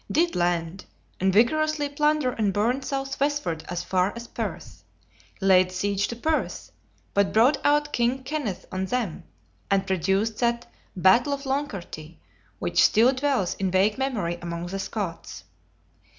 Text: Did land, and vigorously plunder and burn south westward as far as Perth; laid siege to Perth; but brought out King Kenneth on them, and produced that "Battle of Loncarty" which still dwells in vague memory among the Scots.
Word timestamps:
Did 0.11 0.35
land, 0.35 0.85
and 1.19 1.31
vigorously 1.31 1.87
plunder 1.87 2.31
and 2.31 2.51
burn 2.51 2.81
south 2.81 3.19
westward 3.19 3.63
as 3.69 3.83
far 3.83 4.13
as 4.15 4.27
Perth; 4.29 4.83
laid 5.39 5.71
siege 5.71 6.07
to 6.07 6.15
Perth; 6.15 6.71
but 7.13 7.31
brought 7.31 7.63
out 7.63 7.93
King 7.93 8.23
Kenneth 8.23 8.65
on 8.71 8.85
them, 8.85 9.25
and 9.69 9.85
produced 9.85 10.39
that 10.39 10.65
"Battle 10.95 11.33
of 11.33 11.45
Loncarty" 11.45 12.17
which 12.57 12.83
still 12.83 13.13
dwells 13.13 13.53
in 13.59 13.69
vague 13.69 13.99
memory 13.99 14.39
among 14.41 14.65
the 14.65 14.79
Scots. 14.79 15.43